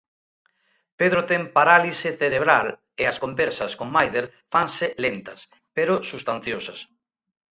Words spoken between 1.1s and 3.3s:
ten parálise cerebral e as